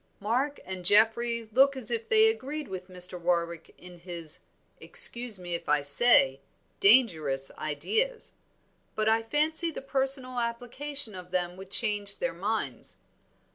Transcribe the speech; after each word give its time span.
"Mark 0.19 0.59
and 0.65 0.83
Geoffrey 0.83 1.47
look 1.51 1.77
as 1.77 1.91
if 1.91 2.09
they 2.09 2.27
agreed 2.27 2.67
with 2.67 2.87
Mr. 2.87 3.21
Warwick 3.21 3.75
in 3.77 3.99
his 3.99 4.45
excuse 4.79 5.37
me 5.37 5.53
if 5.53 5.69
I 5.69 5.81
say, 5.81 6.41
dangerous 6.79 7.51
ideas; 7.55 8.33
but 8.95 9.07
I 9.07 9.21
fancy 9.21 9.69
the 9.69 9.79
personal 9.83 10.39
application 10.39 11.13
of 11.13 11.29
them 11.29 11.55
would 11.55 11.69
change 11.69 12.17
their 12.17 12.33
minds. 12.33 12.97